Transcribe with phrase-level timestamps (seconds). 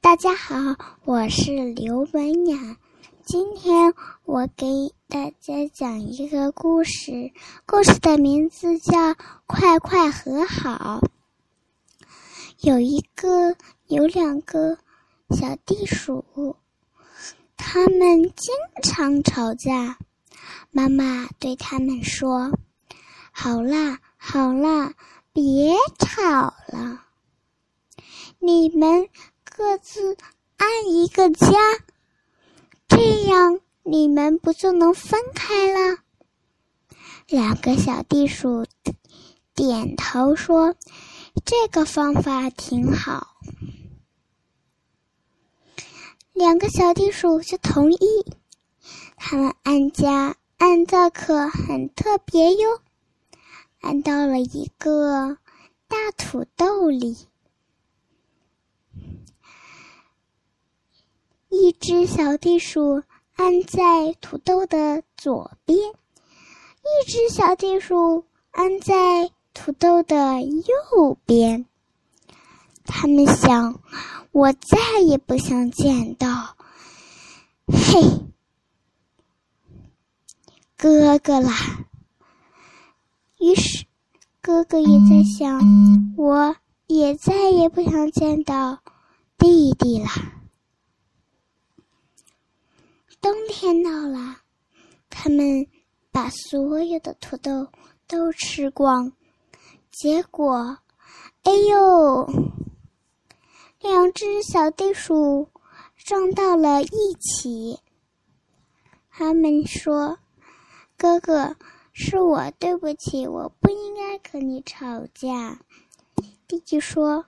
[0.00, 0.56] 大家好，
[1.04, 2.76] 我是刘文雅。
[3.24, 3.92] 今天
[4.24, 7.32] 我给大家讲一个故事，
[7.66, 9.14] 故事的名字叫
[9.46, 11.00] 《快快和好》。
[12.60, 13.56] 有一个，
[13.86, 14.78] 有两个
[15.30, 16.56] 小地鼠，
[17.56, 19.98] 他们经常吵架。
[20.70, 22.52] 妈妈对他们说
[23.32, 24.94] ：“好啦，好啦，
[25.32, 27.05] 别吵了，
[28.46, 29.08] 你们。”
[29.56, 30.18] 各自
[30.58, 31.48] 安一个家，
[32.86, 36.00] 这样你们不就能分开了？
[37.26, 38.66] 两个小地鼠
[39.54, 40.74] 点头说
[41.46, 43.28] ：“这个方法挺好。”
[46.34, 47.98] 两个小地鼠就同意。
[49.16, 52.82] 他们安家安的可很特别哟，
[53.80, 55.38] 安到了一个
[55.88, 57.26] 大土豆里。
[61.76, 63.02] 一只小地鼠
[63.34, 71.66] 安在土豆的左边，一只小地鼠安在土豆的右边。
[72.86, 73.78] 他们想，
[74.32, 76.56] 我再也不想见到，
[77.66, 78.24] 嘿，
[80.78, 81.52] 哥哥啦。
[83.38, 83.84] 于是，
[84.40, 85.60] 哥哥也在想，
[86.16, 88.78] 我也再也不想见到
[89.36, 90.32] 弟弟啦。
[93.26, 94.36] 冬天到了，
[95.10, 95.66] 他们
[96.12, 97.66] 把所有的土豆
[98.06, 99.12] 都吃光，
[99.90, 100.78] 结果，
[101.42, 102.30] 哎呦，
[103.80, 105.48] 两只小地鼠
[105.96, 107.80] 撞到了一起。
[109.10, 110.20] 他们说
[110.96, 111.56] ：“哥哥，
[111.92, 115.58] 是我对不起，我不应该和你吵架。”
[116.46, 117.26] 弟弟说：“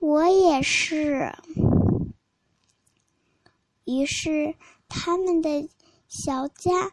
[0.00, 1.34] 我也是。”
[3.84, 4.54] 于是。
[4.88, 5.68] 他们的
[6.08, 6.92] 小家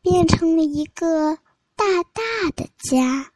[0.00, 1.36] 变成了一个
[1.76, 3.30] 大大的家。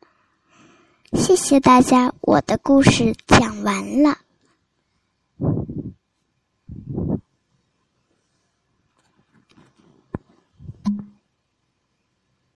[1.12, 4.18] 谢谢大家，我的故事讲完了。